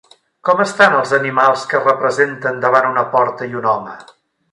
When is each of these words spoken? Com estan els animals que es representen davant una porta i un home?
Com 0.47 0.61
estan 0.61 0.95
els 0.99 1.11
animals 1.17 1.65
que 1.73 1.77
es 1.79 1.85
representen 1.87 2.57
davant 2.65 2.89
una 2.93 3.05
porta 3.13 3.51
i 3.53 3.59
un 3.61 3.69
home? 3.75 3.93